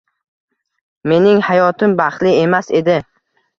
[1.11, 2.99] Mening hayotim baxtli emas edi.